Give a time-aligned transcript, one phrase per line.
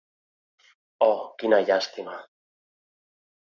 [1.07, 2.17] Oh, quina llàstima!